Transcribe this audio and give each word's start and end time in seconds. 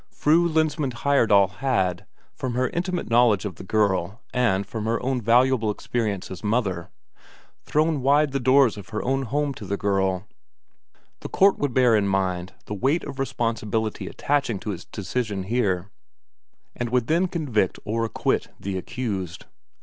Fru 0.09 0.49
Lensmand 0.49 0.95
Heyerdahl 1.03 1.51
had, 1.57 2.07
from 2.33 2.55
her 2.55 2.69
intimate 2.69 3.07
knowledge 3.11 3.45
of 3.45 3.57
the 3.57 3.63
girl, 3.63 4.19
and 4.33 4.65
from 4.65 4.85
her 4.85 4.99
own 5.03 5.21
valuable 5.21 5.69
experience 5.69 6.31
as 6.31 6.41
a 6.41 6.45
mother, 6.47 6.89
thrown 7.65 8.01
wide 8.01 8.31
the 8.31 8.39
doors 8.39 8.77
of 8.77 8.89
her 8.89 9.03
own 9.05 9.21
home 9.25 9.53
to 9.53 9.63
the 9.63 9.77
girl; 9.77 10.25
the 11.19 11.29
court 11.29 11.59
would 11.59 11.75
bear 11.75 11.95
in 11.95 12.07
mind 12.07 12.53
the 12.65 12.73
weight 12.73 13.03
of 13.03 13.19
responsibility 13.19 14.07
attaching 14.07 14.57
to 14.57 14.71
its 14.71 14.85
decision 14.85 15.43
here, 15.43 15.91
and 16.75 16.89
would 16.89 17.05
then 17.05 17.27
convict 17.27 17.77
or 17.85 18.03
acquit 18.03 18.47
the 18.59 18.79
accused. 18.79 19.45